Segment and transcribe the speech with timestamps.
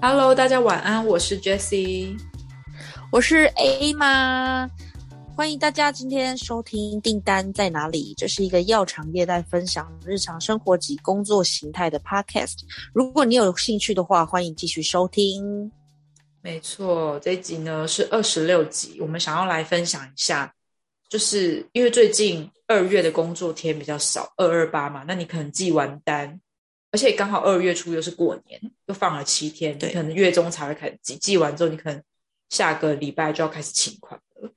[0.00, 2.16] Hello，大家晚安，我是 Jessie，
[3.10, 4.70] 我是 A 妈，
[5.34, 12.58] 欢迎大家今天收听《订单在哪里》，这是一个药厂业代分享日常生活及工作形态的 Podcast。
[12.92, 15.72] 如果你有兴趣的话，欢迎继续收听。
[16.44, 20.54] 没错，这一集呢是二十六集，我们想要来分享一下，
[21.08, 26.38] 就是因为最近二月的工作天比较少，二二八嘛，那你可能寄完单。
[26.90, 32.02] 而且刚好二月初又是过年，又放了七天，对可能月中才会开始寄，寄完之后你可能
[32.50, 34.52] 下个礼拜就要开始请款了。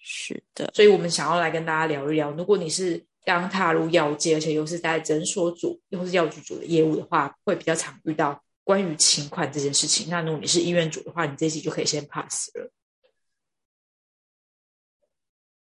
[0.00, 10.08] 是的，所以我们想要来跟大家聊一聊，如果你是刚踏入药界，而且又是在诊所组又是药局组的业务的话，会比较常遇到关于请款这件事情。
[10.10, 12.72] 那如果你是医院主的话，你这期就可以先 pass 了。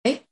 [0.03, 0.23] 哎，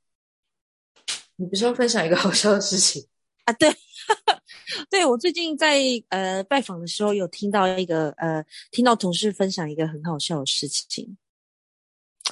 [1.34, 3.08] 你不是要分享一个好笑的事情
[3.44, 3.52] 啊？
[3.54, 3.68] 对。
[4.88, 11.18] 对我最近在呃拜访的时候，有听到一个呃，听到同事分享一个很好笑的事情。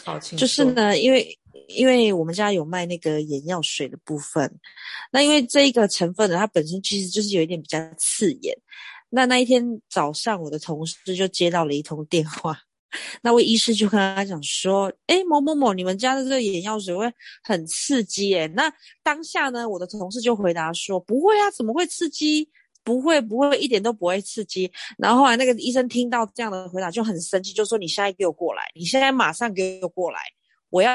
[0.04, 1.36] 好，就是呢，因为
[1.66, 4.60] 因为我们家有卖那个眼药水的部分，
[5.10, 8.56] 那因为这一个成分呢，它本身其实就是有一点比较刺眼。
[9.10, 12.58] 那那一天早上，我的同事就接到了一通电话。
[13.22, 17.10] 那位医师就跟他讲说：“哎，某某某，你们家的这个眼药水会
[17.42, 22.48] 很刺激诶。”那当下呢，我的同事就回答说：“不会啊，怎么会刺激？
[22.82, 30.18] 不会，不会，一点都不会刺激。”然后后来那个医生听到这样的回答就很生气，就说：“你现在给我过来，你现在马上给我过来，
[30.70, 30.92] 我要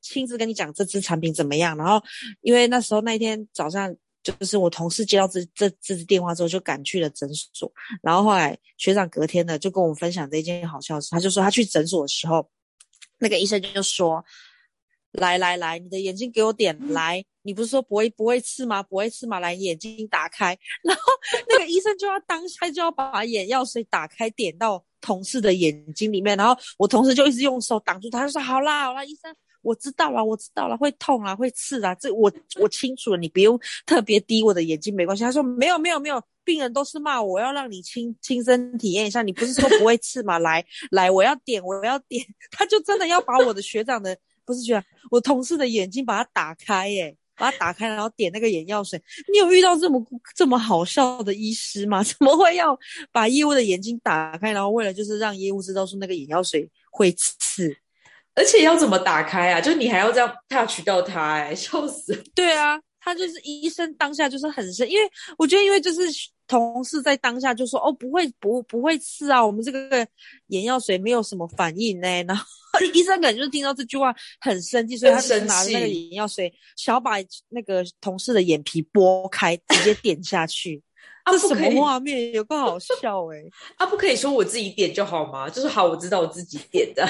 [0.00, 2.02] 亲自跟你讲这支产品怎么样。”然后
[2.42, 3.94] 因为那时候那一天早上。
[4.22, 7.72] 就是我同事接到这这这支电话之后，就赶去了诊所。
[8.02, 11.08] 然后后来学长隔天呢，就跟我们分享这一件好笑事。
[11.10, 12.48] 他就说他去诊所的时候，
[13.18, 14.24] 那个医生就说
[15.12, 17.24] ：“来来来，你的眼睛给我点来。
[17.42, 18.82] 你不是说不会不会刺吗？
[18.82, 19.40] 不会刺吗？
[19.40, 20.58] 来，眼睛打开。
[20.84, 21.02] ”然后
[21.48, 26.36] 那个医生就要当下就要把眼药水打开，点到同事的眼睛里面。
[26.36, 35.22] 然后我同事就一直用手挡住他，就说：“好啦好啦，医生。”我知道了，我知道了，会痛啊，会刺啊，这我我清楚了，你不用特别滴我的眼睛，没关系。
[35.22, 39.20] 他说没有没有没有，病人都是骂我，我要让你亲亲身体验一下。
[39.20, 40.38] 你不是说不会刺吗？
[40.38, 42.24] 来来，我要点，我要点。
[42.50, 44.16] 他就真的要把我的学长的，
[44.46, 49.02] 不是学长，我同事的眼睛把它打开，耶，把它打开，然后点那个眼药水。
[49.32, 50.00] 你有遇到这么
[50.36, 52.02] 这么好笑的医师吗？
[52.04, 52.78] 怎么会要
[53.10, 57.74] 把业务的眼睛打开，然后为了就是让业务知道说那个眼药水会刺？
[58.34, 59.60] 而且要怎么打开啊？
[59.60, 62.14] 就你还要这样 touch 到它，哎，笑死！
[62.34, 66.00] 对啊，他就是医生当下就是很生，因为我觉得，因为就是
[66.46, 70.06] 同事在当下就说：“哦，不会，不不会刺啊，我们这个
[70.48, 72.44] 眼药水没有什么反应呢。”然后
[72.92, 77.12] 医生可能就是听到这句话很生气，所以他就拿着那个眼药水，想要把
[77.48, 80.82] 那个同事的眼皮剥开，直接点下去。
[81.30, 82.32] 这什么画面？
[82.32, 83.38] 有个好笑哎！
[83.76, 85.48] 啊，不可以说我自己点就好吗？
[85.48, 87.06] 就是好，我知道我自己点的。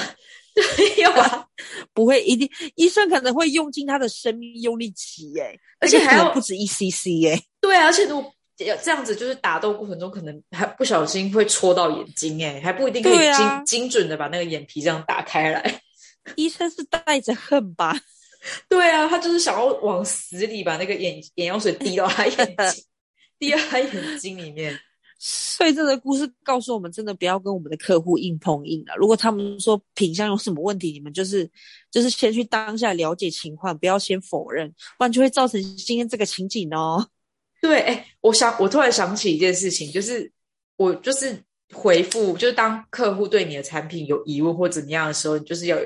[0.53, 1.45] 对啊，
[1.93, 15.81] 不会一定，医生可能会用尽他的生命用力挤，哎，而且还要不止一 cc，哎，对啊，而且如果这样子，就是打斗过程中可能还不小心会戳到眼睛，哎，还不一定可以精精准的把那个眼皮这样打开来。
[16.35, 17.99] 医生是带着恨吧？
[18.67, 22.83] 对啊，他就是想要往死里把那个眼眼药水滴到他眼睛，
[23.39, 24.79] 滴到他眼睛里面。
[25.23, 28.95] 所以这个故事告诉我们，真的不要跟我们的客户硬碰硬了。
[28.95, 31.47] 如果他们说品相有什么问题，你们就是
[31.91, 34.67] 就是先去当下了解情况，不要先否认，
[34.97, 37.07] 不然就会造成今天这个情景哦。
[37.61, 40.31] 对，哎，我想我突然想起一件事情，就是
[40.75, 41.39] 我就是
[41.71, 45.77] 回复，就是当客户对你的产品有疑问或怎么样的时候，你就是要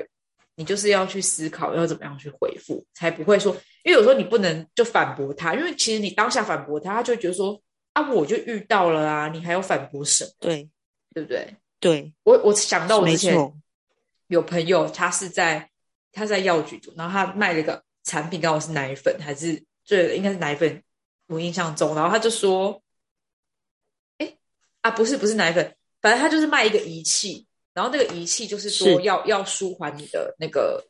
[0.54, 3.54] 你就是要去思考要怎么样去回复，才不会说，
[3.84, 7.60] 因为有时候你不能就反驳他，因为其实你当下反驳他，他就觉得说。
[7.96, 9.28] 啊，我就遇到了啊！
[9.28, 10.30] 你还要反驳什么？
[10.38, 10.68] 对，
[11.14, 11.56] 对不对？
[11.80, 13.34] 对，我我想到我之前
[14.26, 15.70] 有朋友，他是在
[16.12, 20.82] 他在药局然后他卖了一个产品，刚好是奶粉，还是对，应该是奶粉，
[21.28, 22.82] 我印象中，然后他就说，
[24.18, 24.36] 哎
[24.82, 30.86] 啊，不是不是奶粉，反正他就是卖一个仪器，然后那个仪器就是说要要舒缓你的那个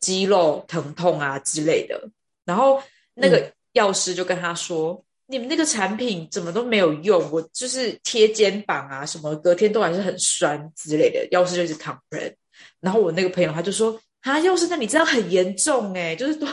[0.00, 2.08] 肌肉疼痛啊之类的，
[2.46, 5.04] 然后那个药师就跟他说。
[5.28, 7.30] 你们那个产品怎么都没有用？
[7.32, 12.34] 我就是贴肩膀啊，什么隔天都还是很酸之类的，药师就是抗人。
[12.80, 16.46] 然后我那个朋友他就说：“啊，药师，那你这样很严重哎，就是都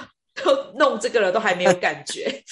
[0.43, 2.43] 都弄这个了，都还没有感觉，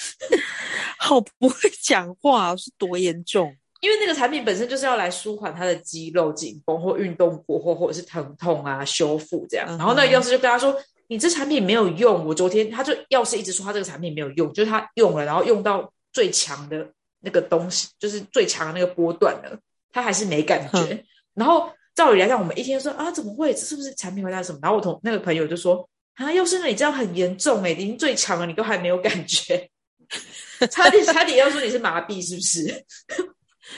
[0.98, 3.54] 好不会讲话，是多严重？
[3.80, 9.66] 因为那个产品本身就是要来舒缓他的肌肉紧绷或运动过后或者是疼痛啊修复这样。
[9.76, 16.88] 然后那个药师就跟他说：“你这产品没有用。”我昨天他就药师一直说他这个产品没有用，就是他用了，然后用到最强的
[17.20, 19.58] 那个东西，就是最强的那个波段了，
[19.90, 21.04] 他还是没感觉。
[21.34, 23.52] 然后照理来讲，我们一天说啊，怎么会？
[23.54, 24.58] 这是不是产品回答什么？
[24.62, 29.68] 然后我同那个朋友就说：“啊，药师，那你这样很严重哎，已经最强了，你都还没有感觉。
[30.70, 32.84] ”差点差点要说你是麻痹是不是？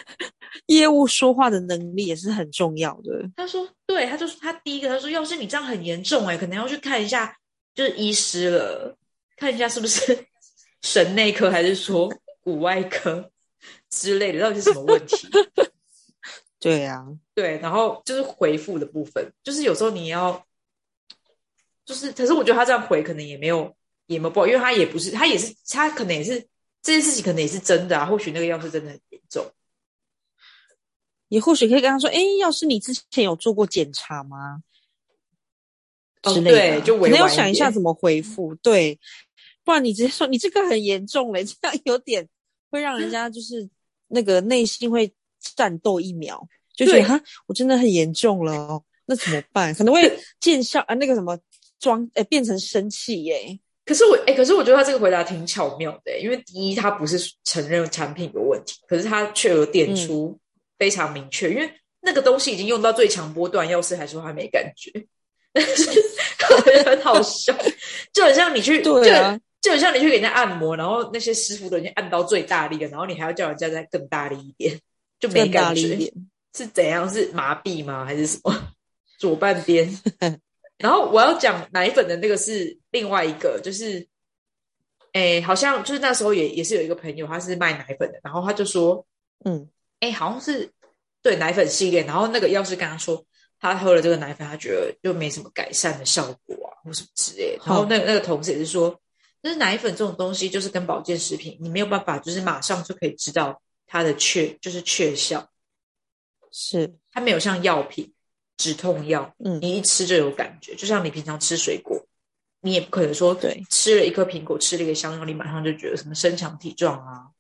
[0.67, 3.31] 业务说话的能力也是很重要的。
[3.37, 7.37] 他说：“对，他就说他第一个他说，要是你这样很严重哎，可能要去看一下，
[7.75, 8.97] 就是医师了，
[9.37, 10.27] 看一下是不是
[10.83, 12.13] 神内科还是说
[12.45, 13.33] 骨外科
[13.91, 15.27] 之类的，到底是什么问题？”
[16.61, 17.05] 对呀，
[17.35, 20.47] 对，然后就是回复的部分，就是有时候你要，
[21.85, 23.75] 就是可是我觉得他这样回可能也没有。
[24.07, 26.39] 也没有不好，因为他也不是，他也是，他可能也是
[26.83, 28.05] 这件事情，可能也是真的啊。
[28.05, 29.51] 或许那个药是真的很严重，
[31.29, 34.63] 你或许可以跟他说：“哎，要是你之前有做过检查吗？”
[36.23, 38.55] 之类的，就可能要想一下怎么回复。
[38.57, 39.01] 对，
[39.65, 42.29] 不然你直接说你这个很严重嘞， 这样有点
[42.71, 43.69] 会让人家就是
[44.09, 45.13] 那个内心会
[45.57, 49.75] 战斗一秒，就觉得哈，我真的很严重了哦，那怎么办？
[49.75, 51.39] 可能会见效啊，那个什么
[51.81, 53.59] 装哎变成生气耶。
[53.87, 60.39] 可是我哎，可是我觉得他这个回答挺巧妙的，因为第一，他不是承认产品有问题，可是他却有点出
[60.79, 61.71] 非常明确，因为
[62.01, 64.91] 那个东西已经用到最强波段，药师还说他没感觉，
[66.87, 67.55] 很好笑，
[68.13, 74.79] 就很像你去对啊，就很像你去给人家按摩，然后那些师傅都已经按到最大力了，然后你还要叫人家再更大力一点，
[75.19, 76.13] 就没感觉，
[76.55, 77.09] 是怎样？
[77.09, 78.05] 是麻痹吗？
[78.05, 78.55] 还是什么？
[79.19, 79.89] 左半边？
[80.77, 84.07] 然后我要讲奶粉的那个是另外一个，就是，
[85.13, 89.07] 哎，好像就是那时候也也是有一个朋友，他是卖奶粉的，然后他就说，
[89.47, 89.67] 嗯，
[90.01, 90.71] 哎，好像是
[91.23, 93.25] 对奶粉系列，然后那个药师跟他说，
[93.59, 97.57] 他喝了这个奶粉，他觉得就没什么改善的效果啊，或什么之类。
[97.65, 99.01] 然后那个那个同事也是说，
[99.45, 105.49] 就是奶粉这种东西就是跟保健食品，你没有办法就是马上就可以知道它的确就是确效，
[106.51, 106.95] 是。
[107.13, 108.11] 它没有像药品。
[108.57, 112.07] 止痛药，嗯，你一吃就有感觉，就像你平常吃水果，
[112.61, 117.31] 你也不可能说，对，吃了一颗苹果，吃了一个香蕉，你马上就觉得什么身强体壮啊，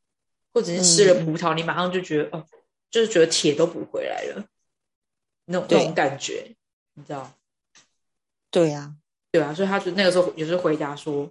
[0.52, 2.44] 或者是吃了葡萄，你马上就觉得哦，
[2.90, 4.44] 就是觉得铁都补回来了，
[5.44, 6.56] 那种那种感觉，
[6.94, 7.32] 你知道？
[8.50, 8.96] 对呀，
[9.30, 11.30] 对啊，所以他就那个时候也是回答说，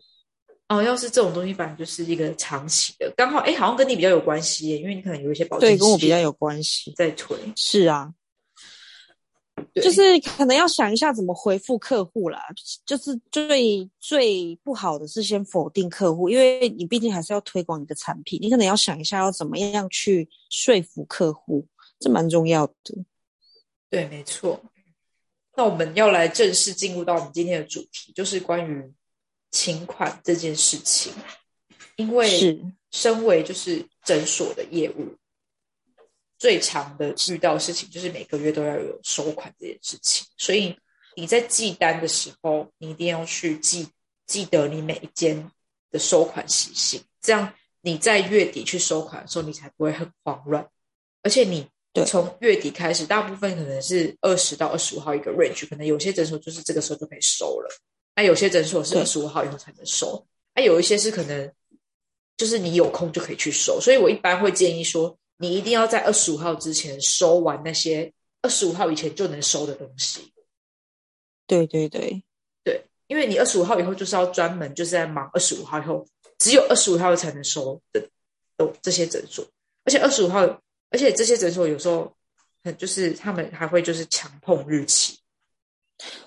[0.74, 8.14] 哦，要是这种东西反正就是一个长期的，刚好哎，好像跟你比较有关系耶，因为你可能有一些保健，对，跟我比较有关系，在推，是啊。
[9.76, 12.42] 就是可能要想一下怎么回复客户啦，
[12.86, 21.66] 就是最最不好的是先否定客户，因为你毕竟还是要推广你的产品，你可能要想一下要怎么样去说服客户，
[22.00, 22.74] 这蛮重要的。
[23.90, 24.60] 对，没错。
[25.56, 28.92] 那我们要来正式进入到我们今天的主题，就是关于
[29.54, 31.14] 请款这件事情，
[31.96, 32.60] 因为
[32.92, 35.16] 身为就是诊所的业务。
[36.38, 40.78] 最常的遇到事情就是每个月都要有收款这件事情，所以
[41.16, 43.88] 你在记单的时候，你一定要去记
[44.28, 45.50] 记得你每一间
[45.90, 50.68] 的收款习性，这样你在月底去收款的时候，你才不会很慌乱。
[51.22, 51.66] 而且你
[52.06, 57.70] 从月底开始，大部分可能是二十到二十五号一个 range，可能有些诊所就是这个时候就可以收了，
[58.16, 61.52] 那有些诊所是二十五号以后才能收，那有一些是可能
[62.38, 65.18] 就是你有空就可以去收，所以我一般会建议说。
[65.38, 70.32] 你一定要在二十五号之前收完那些二十五号以前就能收的东西。
[71.48, 72.24] 对对对
[72.64, 76.06] 对，因为你二十五号以后就是要专门就是在忙二十五号以后，
[76.38, 78.08] 只有二十五号才能收的
[78.56, 79.44] 都这些诊所，
[79.84, 80.40] 而且二十五号，
[80.92, 82.16] 而且这些诊所有时候
[82.64, 85.18] 很就是他们还会就是强碰日期。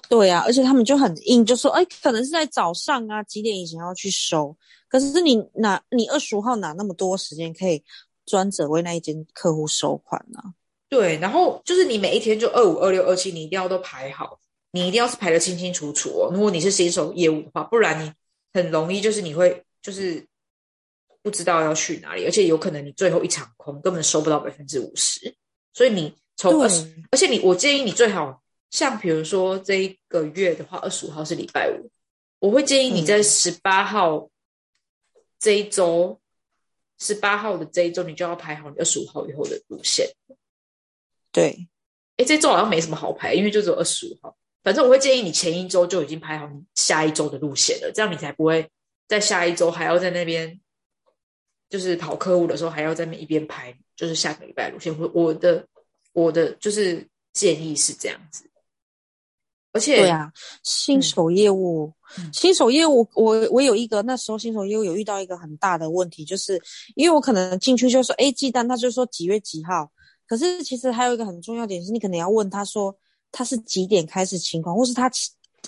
[0.09, 4.57] 对啊，而且他们就很硬，就说哎，可能是在早上啊几点以前要去收，
[4.89, 7.83] 可是你哪你二十五号哪那么多时间可以？
[8.29, 10.41] 专责为那一间客户收款呢？
[10.89, 14.41] 对，然后就是你每一天就二五、二六、二七，你一定要都排好，
[14.73, 16.31] 你一定要是排的清清楚楚哦。
[16.35, 18.13] 如果你是新手业务的话，不然你
[18.53, 20.27] 很容易就是你会就是
[21.23, 25.33] 不知道要去哪里，而且有可能你最后一场空，根本收不到百分之五十。
[25.73, 31.91] 所以你从二十，而且你我建议你最好像比如说这一个月的话，二十五号是礼拜五，
[32.39, 34.29] 我会建议你在十八号
[35.39, 36.21] 这一周。
[36.99, 40.09] 十八号的这一周，你就要排好你二十五号以后的路线。
[41.31, 41.69] 对，
[42.17, 44.35] 哎，这周好像没什么好排，因为就只有二十五号。
[44.63, 48.71] 反正我会建议你前一周就已经排好你下一周的路线了，这样你才不会
[49.07, 50.59] 在下一周还要在那边，
[51.69, 54.99] 就是跑客户的时候还要在那一边排就是下个礼拜路线。
[54.99, 55.69] 我我的
[56.15, 58.49] 我的就是建议是这样子。
[59.77, 61.93] 而且对啊，新手业务，
[62.33, 66.61] 新手业务，我我有一个那时候新手业务有遇到一个很大的问题，就是
[66.95, 69.91] 因为我可能进去就说，哎，寄单，他就说几月几号，
[70.27, 72.97] 可是其实还有一个很重要点是，你可能要问他说
[73.31, 75.11] 他是几点开始请款，或是他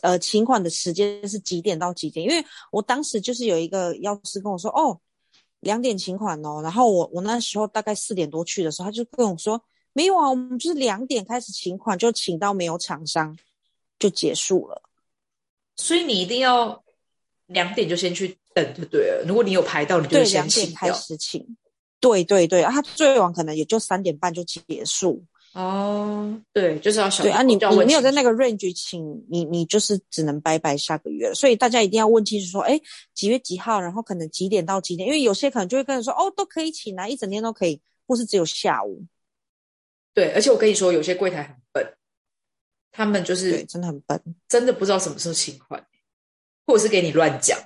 [0.00, 2.24] 呃请款的时间是几点到几点？
[2.24, 4.98] 因为我当时就是有一个药师跟我说，哦，
[5.60, 9.60] 两点请款哦，然后我我那时候大概四点多去的时候，他就跟我说，
[9.92, 13.36] 没有啊，我们就是两点开始请款，就请到没有厂商。
[13.98, 14.82] 就结束了，
[15.76, 16.84] 所以你一定要
[17.46, 19.24] 两点就先去等就对了。
[19.26, 21.56] 如果你有排到，你就先请开始请。
[22.00, 25.24] 对对对，啊，他最晚可能也就三点半就结束。
[25.54, 31.34] 哦，对，就是要小对啊，你你没有在那个 range 请，你你就是只能拜拜下个月了。
[31.34, 32.80] 所以大家一定要问清楚说，哎，
[33.14, 35.08] 几月几号，然后可能几点到几点？
[35.08, 39.04] 因为有些可能就会跟人说，哦，都可以请来，一整天都可以，或是只有下午。
[40.14, 41.97] 对，而且我跟你说，有些柜台很笨。
[42.98, 45.86] 他们就是真的很笨，真的不知道什么时候请款，
[46.66, 47.56] 或者是给你乱讲，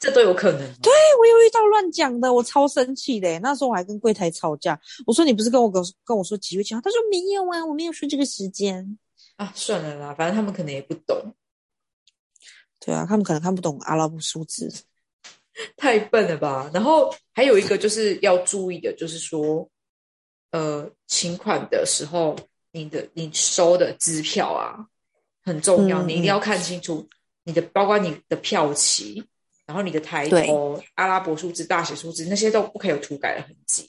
[0.00, 0.58] 这都有可能。
[0.82, 3.38] 对我有遇到乱讲的，我超生气的。
[3.38, 6.80] 那时候我还跟柜台吵架，我说你不是跟我跟跟我说几月几号？
[6.80, 8.98] 他说没有啊，我没有说这个时间
[9.36, 9.52] 啊。
[9.54, 11.36] 算了啦，反正他们可能也不懂。
[12.80, 14.74] 对啊，他们可能看不懂阿拉伯数字，
[15.76, 16.68] 太笨了吧。
[16.74, 19.70] 然后还有一个就是要注意的，就是说，
[20.50, 22.36] 呃，请款的时候。
[22.72, 24.86] 你的你收的支票啊
[25.42, 27.08] 很重要，你一定要看清楚
[27.44, 29.24] 你的，包括你的票期，
[29.66, 33.88] 然后你的抬头、阿拉伯数字、大写数字那些都不可以有涂改的痕迹。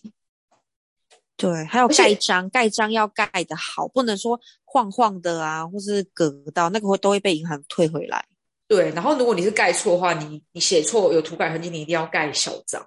[1.35, 8.23] 对，还有盖章，盖章要盖的好，不能说晃晃的啊，或是隔到那个会都会被银行退回来。
[8.67, 12.85] 对，然后如果你是盖错的话，你你写错有涂改痕迹，你一定要盖小章，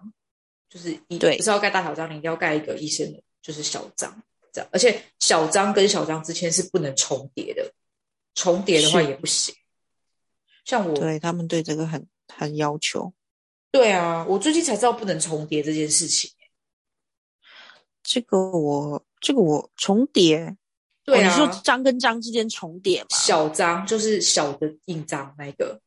[0.70, 4.22] 就是一对不是要盖大小章，你一定要盖一个医生的，就是小章。
[4.70, 7.72] 而且小张跟小张之间是不能重叠的，
[8.34, 9.54] 重叠的话也不行。
[10.64, 13.12] 像我对他们对这个很很要求。
[13.70, 16.30] 对啊，我最近才知道不能重叠这件事情。
[18.02, 20.56] 这个我这个我重叠，
[21.04, 23.08] 对啊，你说章跟章之间重叠吗？
[23.10, 25.80] 小章就是小的印章那个。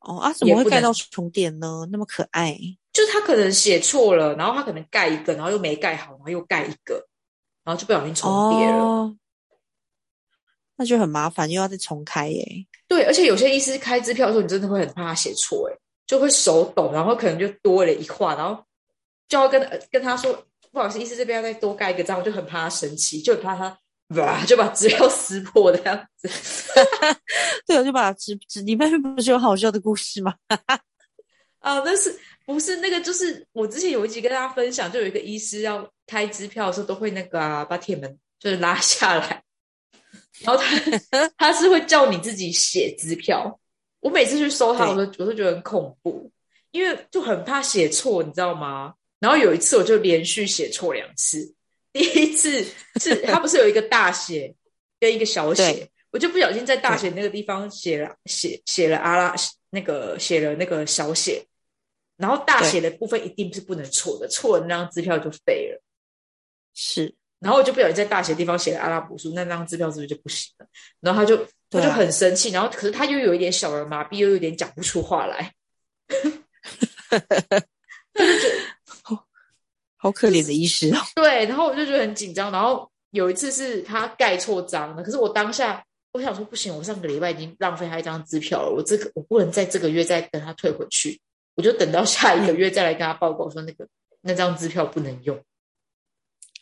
[0.00, 1.88] 哦啊，怎么会盖到重叠呢？
[1.90, 2.56] 那么可爱，
[2.92, 7.07] 就是他可能写错了，然后他可能盖一个，然后又没盖好，然后又盖一个。
[7.68, 9.14] 然后就不小心重叠了，
[10.76, 12.42] 那就很麻烦，又要再重开耶。
[12.86, 18.64] 对，而且有些医师开支票的时候，你真的会很怕他写错，哎，就会手抖，然后可能就多了一画，然后
[19.28, 19.60] 就要跟
[19.90, 20.32] 跟他说，
[20.72, 23.78] 不好意思，医师这边要再多盖一个章，我就很怕他生气，就很怕他
[24.16, 26.26] 哇就把资料撕破的样子。
[27.68, 30.32] 对，我就把纸纸里面不是有好笑的故事吗？
[31.60, 33.00] 啊，那是不是那个？
[33.00, 35.88] 就是我之前有一集跟大家分享，就有一个医师要。
[36.10, 39.42] 开支票的时候都会那个啊，把铁门就是拉下来，
[40.40, 43.60] 然后他 他是会叫你自己写支票。
[44.00, 46.32] 我每次去收他，我都我都觉得很恐怖，
[46.70, 48.94] 因为就很怕写错，你知道吗？
[49.20, 51.54] 然后有一次我就连续写错两次，
[51.92, 52.64] 第一次
[52.98, 54.54] 是他不是有一个大写
[54.98, 59.34] 跟一个小写，我就不小心在大写那个地方写了写写了阿拉
[59.68, 61.44] 那个写了那个小写，
[62.18, 65.80] 然后大写的部分一定是不能错的，错了那张支票就废了。
[66.74, 70.66] 是，然后我就不小心在大写地方写了阿拉伯数，那张支票是不是就不行了？
[71.00, 71.36] 然后他就
[71.70, 75.52] 他就很生气，然后可是他又有一点小儿麻痹，又有点讲不出话来，
[77.08, 77.18] 他
[78.24, 78.60] 就觉得
[79.02, 79.26] 好
[79.96, 80.98] 好可怜的医师哦。
[81.16, 82.52] 对，然后我就觉得很紧张。
[82.52, 91.20] 然后有一次是他盖错章了，可是我当下我想说不行，我上个礼拜已经浪费他一张支票了，我这个我不能在这个月再跟他退回去，
[91.58, 93.88] 我就等到下一个月再来跟他报告说那个
[94.20, 95.36] 那张支票不能用。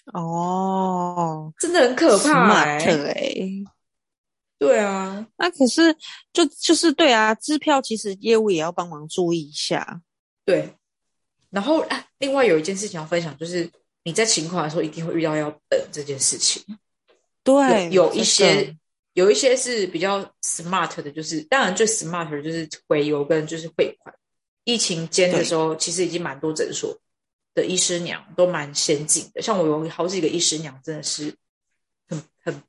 [0.07, 2.79] 哦，真的很可怕哎！
[4.59, 5.95] 对啊，那可是
[6.33, 10.01] 就就是对啊，支票其实业务也要帮忙注意一下。
[10.47, 10.73] 对，
[11.51, 13.71] 然后啊，另外有一件事情要分享，就是
[14.03, 16.65] 你在请款的时候一定会遇到要等这件事情。
[17.45, 18.75] 对，有一些
[19.13, 24.15] 有一些是比较 smart 的，就是当然最 smart 的就是回邮跟就是汇款。
[24.67, 26.95] 疫情间的时候，其实已经蛮多诊所。
[27.57, 31.35] 的医师娘都蛮先进的，像我有好几个医师娘，真的是
[32.07, 32.63] 很很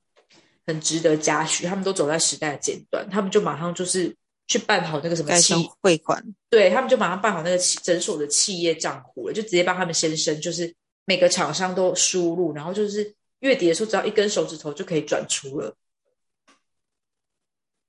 [0.66, 1.66] 很值得嘉许。
[1.66, 4.16] 他们都走在时代的尖端，他们就马上就是
[4.48, 10.74] 去办好那个什么企汇款，对他们就马上办好那个诊所的企业账户了，就直接帮他们先生，就是
[11.04, 15.76] 每个厂商都输入，然后就是月底的时候只要一根手指头就可以转出了，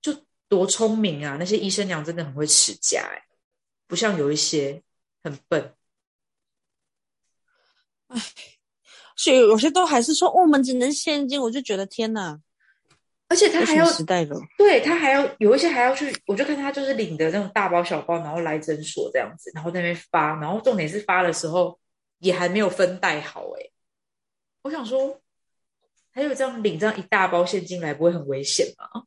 [0.03, 0.13] 就
[0.49, 1.37] 多聪明啊！
[1.39, 3.23] 那些医生娘真的很会持家，哎，
[3.89, 4.81] 不像有一些
[5.25, 5.75] 很笨。
[8.07, 8.21] 唉，
[9.17, 12.41] 所以有些都还是说我们只能现金，我就觉得天哪！
[13.31, 21.79] 而且他还要时代了，对他还要有一些还要去，我就看他就是领的那种大包小包，然后来诊所这样子，然后在那边发，然后重点是发的时候
[22.21, 23.69] 也还没有分带好哎。
[24.63, 25.21] 我想说，
[26.11, 29.05] 还有这样领这样一大包现金来，不会很危险吗？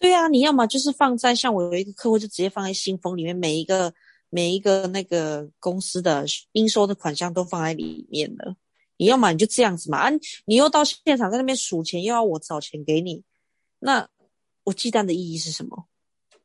[0.00, 3.92] 对啊，你要么就是放在像我有一个客户，就直接放在信封里面，每一个
[4.30, 8.56] 每一个那个公司的应收的款项都放在里面了。
[8.96, 10.10] 你要么你就这样子嘛，啊，
[10.46, 13.22] 你又到现场在那边数钱，又要我找钱给你。
[13.78, 14.08] 那
[14.64, 15.86] 我记单的意义是什么？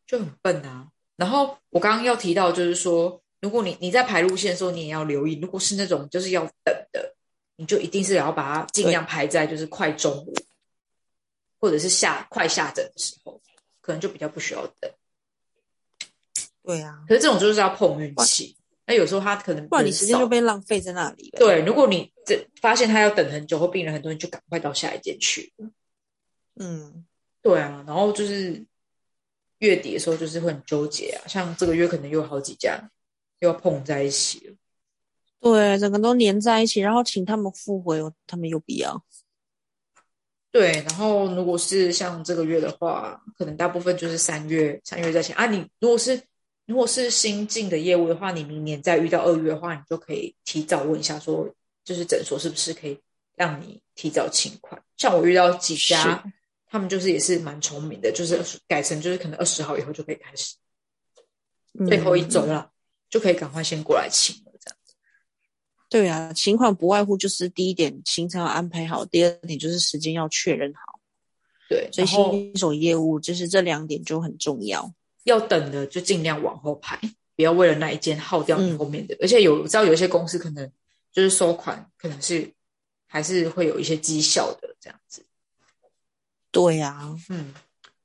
[0.05, 0.89] 就很笨啊。
[1.15, 7.15] 然后我刚刚要提到，就是说，如果你你在排路线的时候，你也要留意，如果是那种就是要等的，
[7.55, 10.33] 你就一定是要把它尽量排在就是快中午，
[11.65, 13.41] 或者是下快下诊的时候，
[13.81, 14.91] 可能就比较不需要等。
[16.62, 18.55] 对啊，可是这种就是要碰运气。
[18.86, 21.39] 那有时候他可能不然你时间就被浪费在那里了。
[21.39, 25.51] 对，如果你这发现他要等很久，或病人很多，你就赶快到下一间去。
[26.57, 27.03] 嗯。
[27.41, 28.63] 对啊，然后就是
[29.57, 31.25] 月底的时候，就是会很纠结啊。
[31.27, 32.79] 像这个月可能又有好几家
[33.39, 34.55] 又要碰在一起了，
[35.39, 39.03] 对，整个都连在一起，然后请他们复回，他们又不要。
[40.55, 45.45] 对，然后如果是像这个月的话，可能大部分就是三月三月在前啊。
[45.47, 46.17] 你如果是
[46.65, 52.97] 如果是新进的业务的话，你明年再遇到二月的话，你就可以提早问一下，说就是诊所是不是可以
[53.35, 54.81] 让你提早请款。
[54.95, 56.24] 像我遇到几家。
[56.67, 60.55] 他们就是也是蛮聪明的，就是改成就是可能二十号以后就可以开始，
[61.88, 62.69] 最后一周了
[63.09, 64.35] 就可以赶快先过来请。
[65.88, 71.00] 对啊，情况不外乎就是第一点行程要安排好，第二点就是时间要确认好。
[71.70, 74.94] 对，所以新手业务就是这两点就很重要。
[75.24, 77.00] 要等的就尽量往后排，
[77.36, 79.18] 不要为了那一件耗掉你后面的。
[79.22, 80.70] 而且有知道有一些公司可能
[81.12, 82.51] 就是收款，可能是
[83.08, 85.25] 还是会有一些绩效的这样子。
[86.51, 87.54] 对呀，嗯，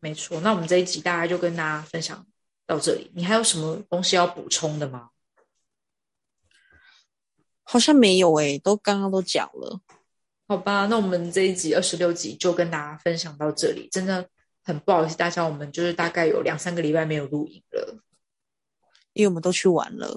[0.00, 0.40] 没错。
[0.40, 2.26] 那我们这一集大概就跟大家分享
[2.66, 3.10] 到这里。
[3.14, 5.10] 你还有什么东西要补充的吗？
[7.70, 9.80] 好像没有诶，都刚刚都讲了。
[10.48, 13.88] 好吧，那我们这一集二十六集就跟大家分享到这里。
[13.92, 14.28] 真的
[14.64, 17.96] 很不好意思，大家，我们就是大概有两三个礼拜没有录影了，
[19.12, 20.12] 因为我们都去玩了。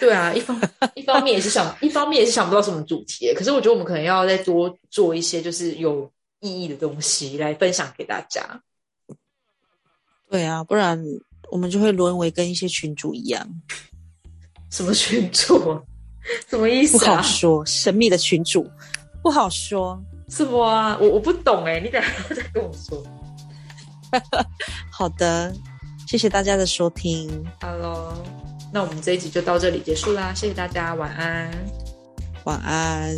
[0.00, 0.60] 对啊，一方
[0.96, 3.32] 一方面也是想，一方面也是想不到什么主题。
[3.34, 6.10] 可是我觉得我们可能要再多做一些，就是有。
[6.42, 8.62] 意义的东西来分享给大家。
[10.30, 10.98] 对啊，不然
[11.50, 13.46] 我们就会沦为跟一些群主一样。
[14.70, 15.82] 什么群主？
[16.48, 16.98] 什么意思？
[16.98, 18.70] 不好说，神秘的群主
[19.22, 20.00] 不好说。
[20.28, 20.96] 什么啊？
[21.00, 23.02] 我我不懂哎，你等下再跟我说。
[24.90, 25.52] 好的，
[26.06, 27.44] 谢谢大家的收听。
[27.60, 28.12] Hello，
[28.72, 31.50] 那我们这一集就到这里结束啦，谢谢大家，晚安，
[32.44, 33.16] 晚安。